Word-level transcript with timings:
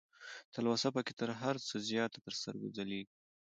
تلوسه 0.53 0.87
پکې 0.95 1.13
تر 1.19 1.29
هر 1.41 1.55
څه 1.67 1.75
زياته 1.89 2.19
تر 2.25 2.33
سترګو 2.39 2.67
ځلېږي 2.75 3.15